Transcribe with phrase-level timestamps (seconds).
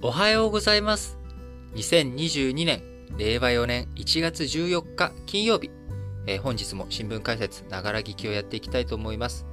[0.00, 1.18] おはようございます。
[1.74, 2.82] 2022年、
[3.16, 5.72] 令和4年1月14日金曜日、
[6.28, 9.44] えー本日も新聞解説、ながら聞きをやっていきたいと思います。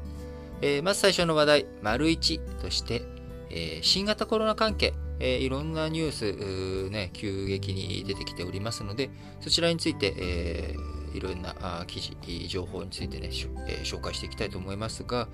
[0.62, 3.01] えーまず最初の話題、丸1として、
[3.49, 9.09] えー新型コロナ関係、えーいろんなニュース、ね、急激に出てきておりますので、
[9.41, 13.31] そちらについて、えーいろんなあ記事、情報についてね、
[13.67, 15.27] えー紹介していきたいと思いますが、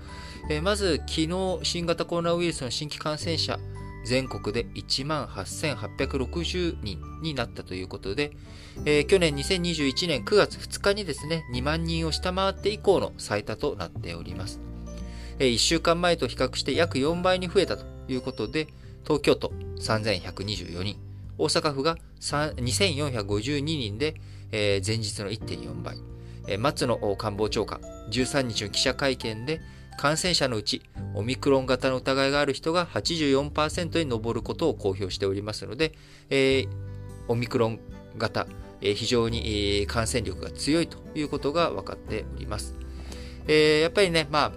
[0.48, 3.58] えーまず昨日、新型コロナウイルスの新規感染者、
[4.04, 8.32] 全国で1万8860人になったということで、
[8.84, 14.60] えー去年2021年9月2日にですね、2万人を下回って以降の最多となっております。
[15.38, 18.68] え1週間前と比較して約4倍に増えたということで、
[19.04, 20.96] 東京都3124人、
[21.38, 24.14] 大阪府が2452人で、
[24.50, 25.98] えー前日の1.4倍、
[26.58, 29.60] 松野官房長官、13日の記者会見で、
[29.96, 30.82] 感染者のうち、
[31.14, 35.92] オミクロン型の疑いがある人が84%に上ることを公表しておりますので、
[36.30, 36.68] えー
[37.28, 37.78] オミクロン
[38.18, 38.46] 型、
[38.80, 42.74] えー非常に、えー感染力が強いということが分かっております。
[43.46, 44.52] えやっぱりね、ま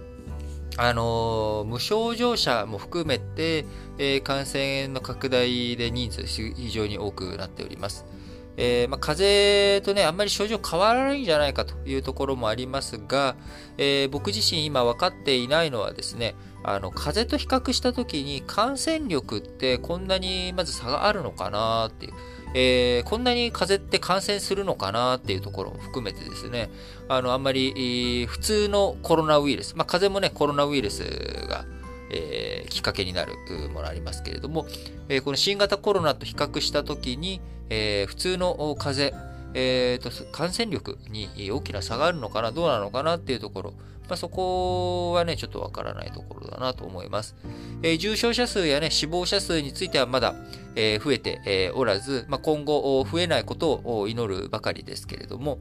[0.76, 3.64] あ、あの無症状者も含めて、
[3.98, 8.04] え感染の拡大で人数非常に多くなっております。
[8.56, 13.36] えーまあ、風邪とね、あんまり症状変わらないんじゃないかというところもありますが、
[13.76, 22.12] えー僕自身今分かっていないのはですね、あの、風邪と比較したときに感染力ってこんなにまず差があるのかなっていう。
[22.54, 26.70] えーこんなに風邪って感染するのかなっていうところも含めてですね、
[27.08, 31.02] あの、あんまり、普通のコロナウイルス、まあ、風邪もね、コロナウイルス
[31.48, 31.66] が、
[32.10, 33.34] えーきっかけになる
[33.70, 34.66] ものありますけれども、
[35.08, 37.40] えーこの新型コロナと比較したときに、
[37.70, 43.70] えー普通の風邪、えーと、感染力に大きな差があるのかな、どうなのかなっていうところ、
[44.08, 47.34] まあ、そこはね、ちょっとわからないところだなと思います。
[47.82, 50.34] えー重症者数やね、死亡者数についてはまだ、
[50.74, 55.58] えー増えて、おらず、まあ、今後増えないことを祈るばかりですけれども、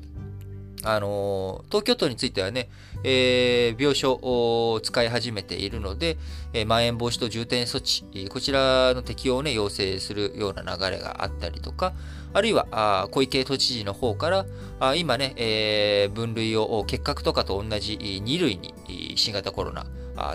[0.86, 2.70] あの東京都についてはね、
[3.04, 6.18] えー病床を使い始めているので、
[6.54, 11.94] えーまん延防止等重点措置、こちらの適用をね、要請するような流れがあったりとか、
[12.34, 14.46] あるいは、あ小池都知事の方から、
[14.80, 18.74] あ今ね、えー分類を結核とかと同じ2類に
[19.16, 19.86] 新型コロナ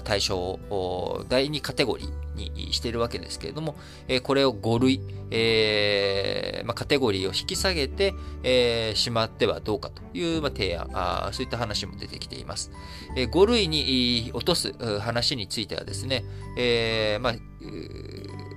[0.02, 3.76] 対象を第2カテゴリーにしているわけですけれども、
[4.08, 12.70] えこれを5類、えーまあ、カテゴリーを引き下げて、えーしまってはどうかという、まあ、提案あそういった話も出てきています。
[13.16, 16.24] え5類に落とす話についてはですね、
[16.56, 17.34] えーまあ、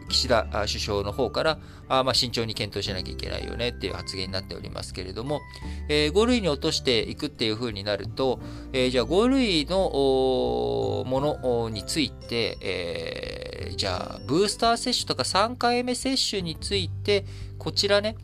[0.10, 5.42] 岸田首相の方から、あまあ慎重に検討しなきゃいけないよねっていう発言になっておりますけれども、
[5.90, 8.40] え5類に落としていくっていう風になると、
[8.72, 17.26] えーじゃあ5類のものについて、えーじゃあブースター接種とか3回目接種について、
[17.58, 18.16] こちらね、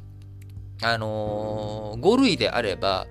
[0.82, 3.08] あのー5類であれば、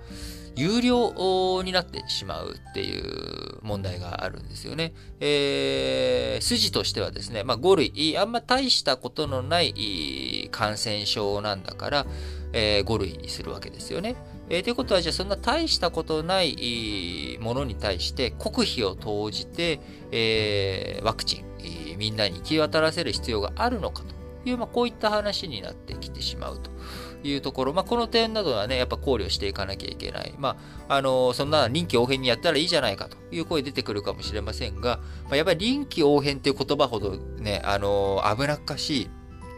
[0.56, 4.93] 有料になってしまうっていう問題があるんですよね。
[5.21, 12.06] えー筋としてはですね、まあ、5類、あんま大したことのない感染症なんだから、
[12.53, 14.16] え5類にするわけですよね。
[14.50, 24.04] えーということは、じゃあそんな大したことないものに対して国費を投じて、えーワクチン、えーみんなに行き渡らせる必要があるのか
[24.44, 26.70] という、まあ、こういった話になってきてしまうと。
[27.24, 30.34] いうところ、まあ、この点などはね、やっぱ考慮していかなきゃいけない。
[30.38, 30.56] ま
[30.88, 39.10] あ、あのそんな臨機応変にやったらいいじゃないかという声出てくるかもしれませんが、まあ、やっぱり臨機応変っていう言葉ほどね、あの危なっかしい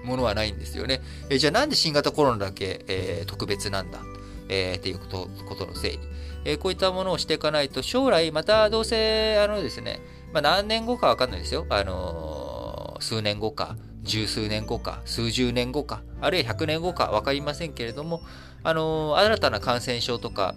[0.06, 1.02] ものはないんですよね。
[1.28, 4.00] えじゃあなんで新型コロナだけ、え特別なんだ、
[4.48, 5.98] えっていうことことの整理、
[6.46, 10.00] えこういったものをしていかないと、将来またどうせ、あのですね、
[10.32, 11.66] まあ、何年後かわかんないですよ。
[11.68, 18.20] あのー数年後か、十数年後か、数十年後か、あるいは100年後かわかりませんけれども、
[18.62, 20.54] あのー新たな感染症とか、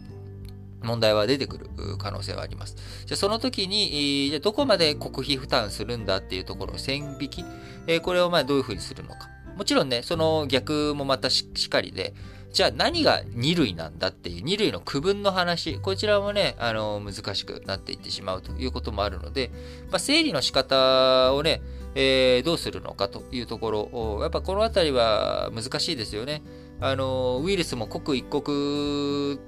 [0.83, 2.75] 問題は出てくる可能性はあります。
[3.05, 7.45] じゃあその時に、じゃどこまで国費負担するんだっていうところの線引き、
[7.87, 9.29] えこれをまどういうふうにするのか。
[9.55, 12.13] もちろんね、その逆もまたししかりで、
[12.53, 19.49] じゃあ何が2類なんだっていう2類の区分の話、こちらもね、あの難しくなっていってしまうということもあるので、
[19.89, 21.63] まあ、整理の仕方をね、
[21.95, 26.43] えーどうするのかというところを、やっぱこのあたりは難しいですよね。
[26.79, 29.39] あの、ウイルスも刻一刻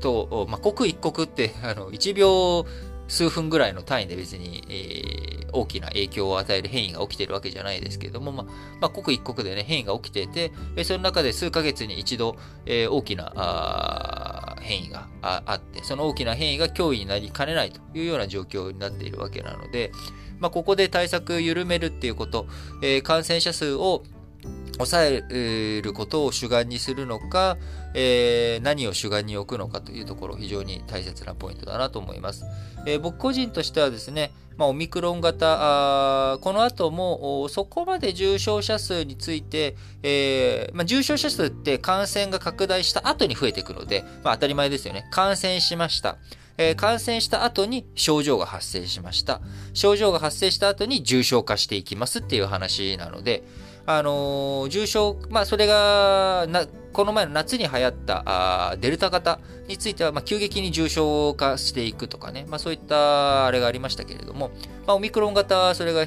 [0.00, 2.66] と、まあ、刻一刻って、あの、1秒
[3.08, 8.52] 数分ぐらいの単位で別に、えー大きな影響を与える変異が起きているわけじゃないですけれども、まあ、ま
[8.88, 10.52] あ、刻一刻でね、変異が起きていて、
[10.84, 12.36] その中で数ヶ月に一度、
[12.66, 19.92] えー大きな変異がああって、その大きな変異が脅威になりかねないというような状況になっているわけなので、
[20.40, 22.46] まあ、ここで対策緩めるっていうこと、
[22.82, 24.02] えー感染者数を
[24.78, 27.56] 抑えることを主眼にするのか、
[27.94, 32.44] えー、何を主眼に置くのかというところ、非常に大切なポイントだなと思います。
[32.86, 45.08] えー、僕個人としてはですね、まあ、オミクロン型、この後もそこまで重症者数について、えーまあ、重症者数って感染が拡大した後に増えていくので、まあ、当たり前ですよね。
[45.10, 46.18] 感染しました。
[46.56, 49.40] えー、感染した後に症状が発生しました。
[49.72, 53.42] 症状が発生した後に重症化していきますっていう話なので、
[53.86, 64.50] あのー、重症、まあ、それがな、この前の夏に流行ったあデルタ型については、まあ、急激に重症化していくとかね、まあ、そういったあれがありましたけれども、
[64.86, 66.06] まあ、オミクロン型はそれが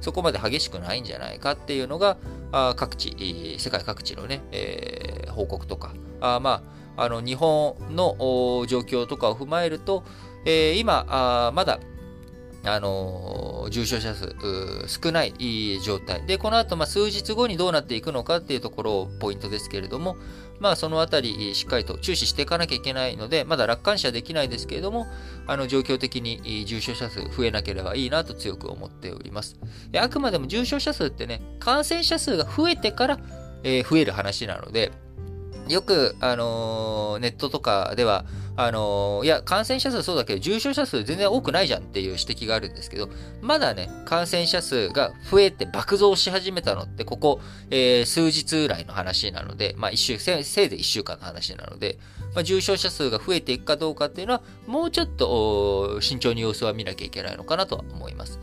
[0.00, 2.18] そこまで激しくないんじゃないかっていうのが、
[2.52, 6.62] あ各地、世界各地のね、えー、報告とか、あま
[6.96, 10.04] あ、あの日本の状況とかを踏まえると、
[10.44, 11.80] えー、今あ、まだ
[12.66, 14.34] あの重症者数
[14.86, 16.24] 少ない状態。
[16.26, 20.16] で、この後、ま、数日後にどうなっていくのかっていうところをポイントですけれども、
[20.60, 25.06] まあ、そのあたり、しっかりと注視していかなきゃいけないので、まだ楽観視はできないですけれども、
[25.46, 29.56] あの、状況的に重症者数増えなければいいなと強く思っております。
[29.98, 33.18] あくまでも重症者数ってね、感染者数が増えてから、
[33.62, 34.92] えー、増える話なので、
[35.68, 38.24] よく、あのー、ネットとかでは、
[38.56, 43.08] あのー、いや、感染者数そうだけど、重症者数全然多くないじゃんっていう指摘があるんですけど、
[43.40, 47.40] まだね、感染者数が増えて爆増し始めたのって、ここ、
[47.70, 51.98] えー、数日来の話なので、まあ一週、せいぜい1週間の話なので、
[52.34, 58.38] まあ、重症者数が増えていくかどうかっていうのは、もうちょっと慎重に様子は見なきゃいけないのかなとは思います。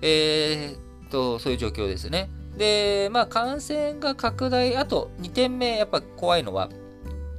[0.00, 2.30] えー、と、そういう状況ですね。
[2.56, 6.70] で、まあ、感染が拡大、あと2点目、やっぱ怖いのは、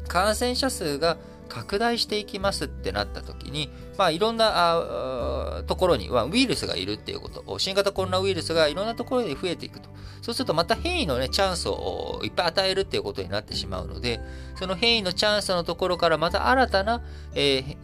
[0.08, 1.18] 感染者数が
[1.54, 9.90] 拡大していきますってなった時に、まあ、いろんなところにはウイルスがいるっていうこと、新型コロナウイルスがいろんなところで増えていくと。
[10.24, 14.20] そうするとまた変異のね、チャンスをいっぱい与えるっていうことになってしまうので、
[14.56, 17.04] その変異のチャンスのところからまた新たな、
[17.36, 17.78] えー、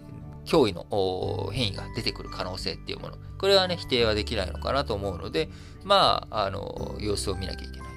[0.46, 3.18] 脅威の変異が出てくる可能性っていうもの。
[3.38, 5.50] これはね、否定はできないのかなと思うので、
[5.84, 7.89] まあ、あの、様子を見なきゃいけない。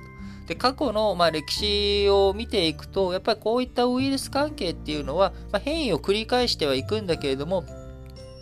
[0.46, 7.64] で、過去の、まあ、歴史を見ていくと、やっぱりこういったウイルス関係っていうのは、まあ、変異を繰り返してはいくんだけれども、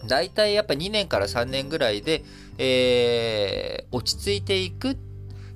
[0.07, 2.25] 大体やっぱ2年から3年ぐらいで、
[2.59, 4.97] えー、落ち着いていく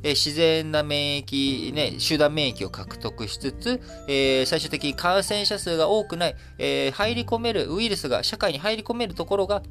[0.02, 9.62] 自然な免疫、ね、集団免疫を獲得しつつ、えー、最終的に感染者数が多くない、えー、入り込める、ウイルスが社会に入り込めるところが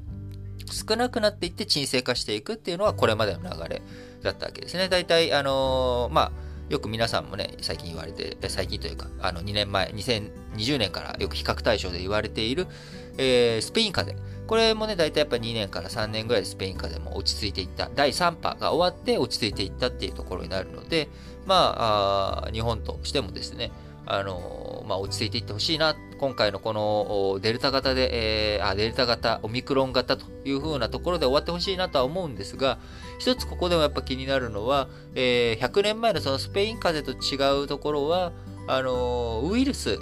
[0.72, 3.82] 少なくなっていって鎮静化していくっていうのはこれまでの流れ
[4.24, 4.90] だったわけですね。
[4.90, 6.32] 大体、あのー、まあ、
[6.74, 12.66] よく皆さんもね、最近言われて、最近というか、あの2年前、2020年からよく比較対象で言われている、
[13.20, 14.34] えー、スペイン風邪。
[14.48, 17.92] これもね、大体やっぱ2年から3年ぐらいでスペイン風邪も落ち着いていった。
[17.94, 21.10] 第3波が終わって落ち着いていったっていうところになるので、
[21.46, 23.72] まあ、あ日本としてもですね、
[24.06, 25.96] あのまあ、落ち着いていってほしいな。
[26.20, 32.80] 今回のこのデルタ型で、えー、あ、デルタ型、オミクロン型という風なところで終わってほしいなとは思うんですが、
[33.20, 38.34] 一つここでもやっぱ気になるのは、えー、100年前のそのスペイン風邪と違うところは、
[38.68, 39.96] あのウイルス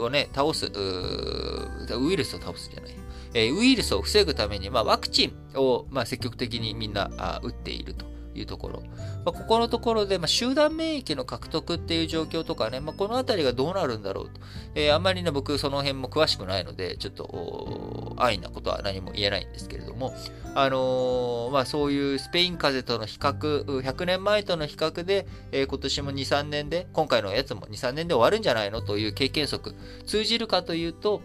[0.00, 2.94] をね、倒す、ウイルスを倒すじゃない。
[3.34, 8.82] えウイルスを防ぐために、まあ、ワクチンを、まあ、積極的にみんなあ打っているというところ。
[9.24, 14.40] まあ、ここのところで、まあ、集団免疫の獲得っていう状況とかね、まあ、このあたりがどうなるんだろうと。
[14.74, 20.14] えー、あんまりね、僕その辺も詳しくないので、ちょっと、安易なことは何も言えないんですけれども、
[20.54, 29.74] あのー、まあ、そういうスペイン風邪との比較、100年前との比較で、えー、今年も2、3年で、今回のやつも2、3年で終わるんじゃないのという経験則、
[30.06, 31.22] 通じるかというと、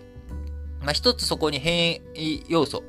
[0.82, 2.84] まあ、一つそこに変異要素、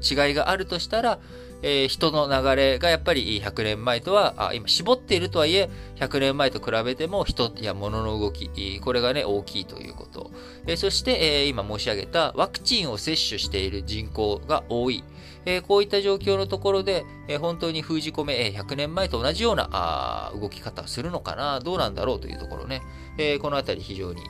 [0.00, 1.20] 違いがあるとしたら、
[1.62, 10.30] えー、人の流れがやっぱり100年前とは、あ今絞っているとはいえ、100年前と比べても人や物の動き、これがね、大きいということ。
[10.66, 15.02] えー、そして、えー、今申し上げたワクチンを接種している人口が多い。
[15.48, 22.82] えこういった状況のところで、え本当に封じ込め、え100年前と同じようなあ動き方をするのかな、どうなんだろうというところね、
[23.16, 24.20] えこのあたり非常に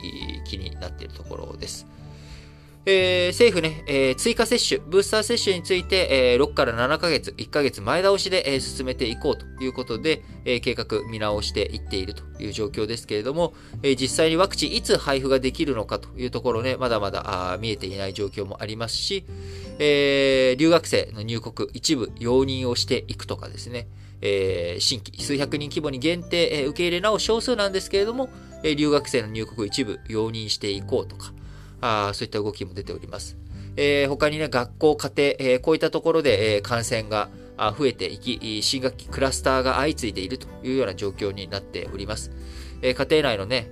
[0.46, 1.86] 気になっているところです。
[2.90, 13.52] えー、政府ね、えー、追加接種、ブースター接種について、えー、6から7ヶ月、1ヶ月前倒しで、えー、進めていこうということで、えー、計画見直していっているという状況ですけれども、
[13.82, 19.26] えー、実際にワクチンいつ配布ができるのかというところね、まだまだあ見えていない状況もありますし、
[19.78, 23.86] えー、留学生の入国一部容認をしていくとかですね、
[24.22, 28.30] えー、新規数百人規模に限定、えー、受け入れなお少数なんですけれども、
[28.62, 31.34] えー、留学生の入国一部容認していこうとか、
[31.80, 33.36] あそういった動きも出ております。
[33.76, 37.28] えー、他にね、学校、家庭、えー、こういったところで、えー、感染が
[37.78, 42.32] 増えていき、新学期クラスターが相次いでいるというような状況になっております。
[42.82, 43.70] え、家庭内のね、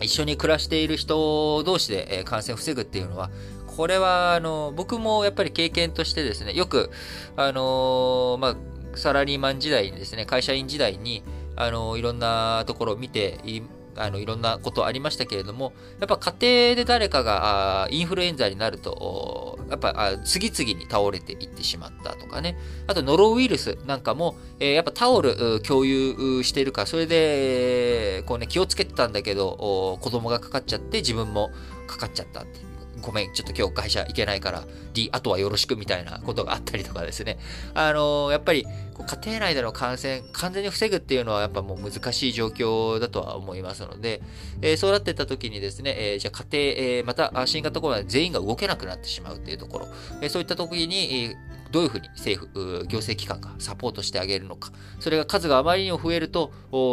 [0.00, 3.30] 一緒に暮らしている人同士で、え感染を防ぐっていうのは、
[3.76, 6.90] これは、あの、僕もやっぱり経験としてですね、よく、
[7.36, 8.56] あの、まあ、
[8.94, 11.22] サラリーマン時代にですね、会社員時代に、
[11.56, 13.62] あの、いろんなところを見てい
[13.96, 31.50] あのいろんなことありましたけれども、やっぱ家庭で誰かがインフルエンザになると、やっぱ次々に倒れていってしまったとかね、あとノロウイルスなんかも、え、やっぱタオル共有してるか、それで、こうね、気をつけてたんだけど、子供がかかっちゃって自分も
[31.86, 32.71] かかっちゃったって。
[33.02, 37.38] ごめん、ちょっと今日会社行けないから、D、あとはよろしくみたいなことがあったりとかですね。
[37.74, 38.64] あの、やっぱり、
[39.04, 44.22] 家庭内での感染、完全に防ぐっていうのはやっぱもう難しい状況だとは思いますので、
[44.60, 49.88] えー、そうなってた時にですね、えー、じゃあ家庭、えー、また新型コロナで全員が動けなくなってしまうっていうところ、
[50.20, 51.36] えそういった時に、え
[51.72, 54.70] どういうふうに政府、行政機関がサポートしてあげるのか。
[55.00, 56.52] それが数があまりにも増えると、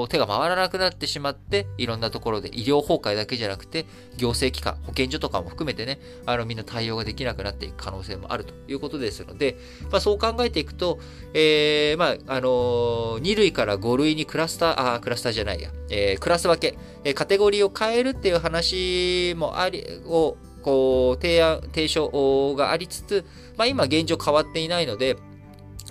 [0.09, 3.85] 手が回らなくなってしまって、いろんなところで医療崩壊だけじゃなくて、
[4.17, 8.59] 行政機関、保健所とかも含めてね、あのみんな対応ができなくなっていく可能性もあると。
[8.71, 9.57] いうことですので、
[9.91, 10.99] まあ、そう考えていくと、
[11.33, 23.25] えー、まあ、あのー、2類から5類にクラスター、あ、クラスターじゃないや、えー、クラス分け、えカテゴリーを変えるっていう話もあり、を、こう、提案、提唱がありつつ、
[23.57, 25.17] まあ今現状変わっていないので、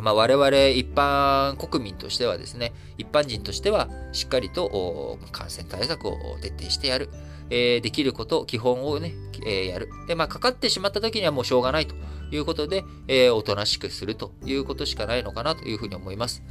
[0.00, 7.10] まあ我々一般国民としてはですね、一般人としてはしっかりと感染対策を徹底してやる。
[7.50, 9.14] えー、できること、基本をね、
[9.46, 9.88] えー、やる。
[10.06, 11.94] で、まあかかってしまった時にはもうしょうがないと
[12.30, 16.42] いうことで、えー、おとなしくするということしかないのかなというふうに思います。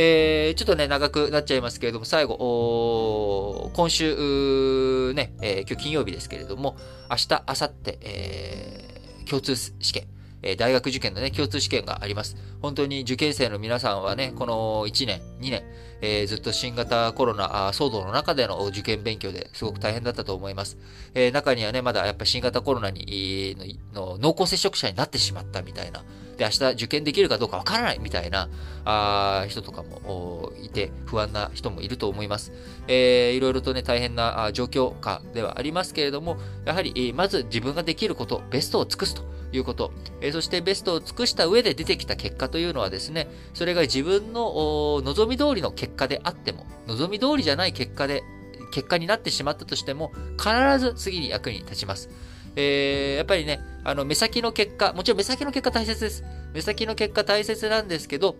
[0.00, 6.76] えー、ちょっとね、長くなっちゃいますけれども、最後、今週、ね、えー、今日金曜日ですけれども、
[7.10, 10.06] 明日、明後日、えー、共通試験、
[10.42, 12.36] え大学受験のね、共通試験があります。
[12.62, 15.64] 本当に受験生の皆さんはね、この1年、2年、
[16.00, 20.78] えー、ずっと新型コロナ騒動の中での受験勉強ですごく大変だったと思います。
[21.14, 23.56] えー、中にはね、まだやっぱ新型コロナに
[23.92, 26.04] の濃厚接触者になってしまったみたいな、
[26.38, 28.48] で、明日受験できるかどうかわからないみたいな
[28.84, 32.52] あ人とかもいて、不安な人もいると思います。
[32.86, 48.22] えー、いろいろとね、大変な状況下ではありますけれども、やはり、まず自分ができること、ベストを尽くすということ、え、そしてベストを尽くした上で出てきた結果というのはですね、それが自分の望み通りの結果であっても、望み通りじゃない結果で、
[48.72, 52.08] 結果になってしまったとしても、必ず次に役に立ちます。
[52.56, 56.24] えー、やっぱりね、あの、目先の結果、もちろん目先の結果大切です。
[56.52, 58.36] 目先の結果大切なんですけど、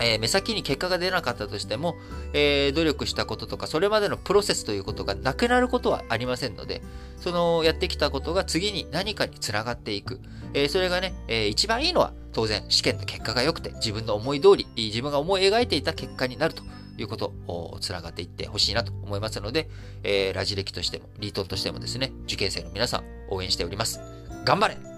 [0.00, 1.94] えー、目先に結果が出なかったとしても、
[2.32, 6.82] えー、努力したこととか、それまでのプロセスということがなくなることはありませんので、
[7.18, 10.20] そのやってきたことが次に何かにつながっていく。
[10.52, 16.62] えー、それがね、え一番いいのは当然試験の結果が良くて、自分の思い通り、自分が思い描いていた結果になると
[16.98, 19.68] いうことをつながっていってほしいなと思いますので、
[20.02, 24.00] えー、ラジ歴としても、リートンとしてもですね、受験生の皆さん応援しております。
[24.44, 24.93] 頑張れ